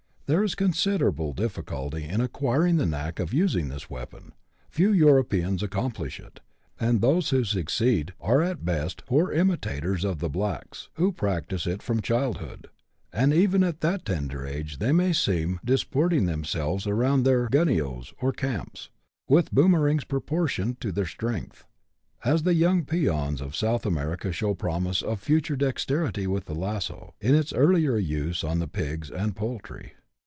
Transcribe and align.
There 0.33 0.45
is 0.45 0.55
considerable 0.55 1.33
difficulty 1.33 2.05
in 2.05 2.21
acquiring 2.21 2.77
the 2.77 2.85
knack 2.85 3.19
of 3.19 3.33
using 3.33 3.67
this 3.67 3.89
weapon; 3.89 4.31
few 4.69 4.93
Europeans 4.93 5.61
accomplish 5.61 6.21
it, 6.21 6.39
and 6.79 7.01
those 7.01 7.31
who 7.31 7.43
suc 7.43 7.65
ceed 7.65 8.11
are 8.21 8.41
at 8.41 8.63
best 8.63 9.05
poor 9.05 9.33
imitators 9.33 10.05
of 10.05 10.19
the 10.19 10.29
blacks, 10.29 10.87
who 10.93 11.11
practise 11.11 11.67
it 11.67 11.83
from 11.83 12.01
childhood; 12.01 12.69
and 13.11 13.33
even 13.33 13.61
at 13.61 13.81
that 13.81 14.05
tender 14.05 14.47
age 14.47 14.77
they 14.79 14.93
may 14.93 15.07
be 15.09 15.13
seen 15.15 15.59
disport 15.65 16.13
ing 16.13 16.27
themselves 16.27 16.87
around 16.87 17.23
their" 17.23 17.49
gunyios," 17.49 18.13
or 18.21 18.31
camps, 18.31 18.89
with 19.27 19.51
boomer 19.53 19.85
ings 19.85 20.05
proportioned 20.05 20.79
to 20.79 20.93
their 20.93 21.05
strength; 21.05 21.65
as 22.23 22.43
the 22.43 22.53
young 22.53 22.85
peons 22.85 23.41
of 23.41 23.53
South 23.53 23.85
America 23.85 24.31
show 24.31 24.53
promise 24.53 25.01
of 25.01 25.19
future 25.19 25.57
dexterity 25.57 26.25
with 26.25 26.45
the 26.45 26.55
lasso, 26.55 27.15
in 27.19 27.35
its 27.35 27.51
earlier 27.51 27.97
use 27.97 28.45
on 28.45 28.59
the 28.59 28.67
pigs 28.69 29.11
and 29.11 29.35
poultry. 29.35 29.91